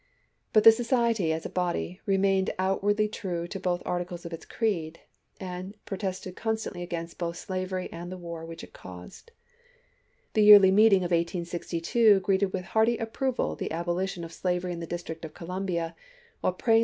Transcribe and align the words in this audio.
But 0.51 0.63
the 0.63 0.71
Society, 0.71 1.31
as 1.31 1.45
a 1.45 1.49
body, 1.49 2.01
remained 2.07 2.49
out 2.57 2.81
wardly 2.81 3.07
true 3.07 3.45
to 3.47 3.59
both 3.59 3.83
articles 3.85 4.25
of 4.25 4.33
its 4.33 4.47
creed, 4.47 4.99
and 5.39 5.75
protested 5.85 6.35
constantly 6.35 6.81
against 6.81 7.19
both 7.19 7.37
slavery 7.37 7.87
and 7.91 8.11
the 8.11 8.17
war 8.17 8.43
which 8.43 8.63
it 8.63 8.73
caused. 8.73 9.29
The 10.33 10.41
yearly 10.41 10.71
meeting 10.71 11.01
of 11.03 11.11
1862 11.11 12.21
greeted 12.21 12.51
with 12.51 12.65
hearty 12.73 12.97
approval 12.97 13.55
the 13.55 13.71
abolition 13.71 14.23
of 14.23 14.31
LINCOLN 14.31 14.31
AND 14.31 14.37
THE 14.41 14.41
CHUKCHES 14.41 14.41
B27 14.41 14.41
slavery 14.41 14.73
in 14.73 14.79
the 14.79 14.87
District 14.87 15.23
of 15.25 15.33
Columbia, 15.35 15.95
while 16.39 16.53
praying 16.53 16.79
chap. 16.79 16.79